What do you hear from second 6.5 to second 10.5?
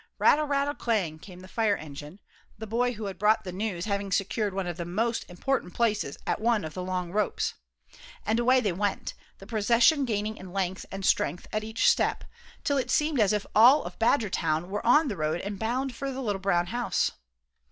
of the long ropes. And away they went, the procession gaining